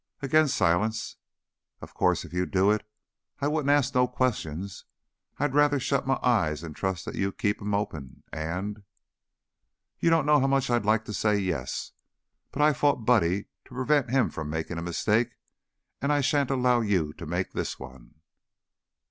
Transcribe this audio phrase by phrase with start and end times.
[0.23, 1.17] Again silence.
[1.79, 2.83] "Of course, if you'd do it,
[3.39, 4.85] I wouldn't ask no questions.
[5.37, 8.83] I'd rather shut my eyes an' trust you than keep 'em open an'"
[9.99, 11.91] "You don't know how much I'd like to say yes,
[12.51, 15.35] but I fought Buddy to prevent him from making a mistake,
[16.01, 18.15] and I sha'n't allow you to make this one."